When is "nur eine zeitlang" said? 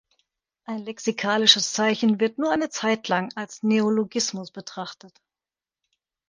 2.39-3.29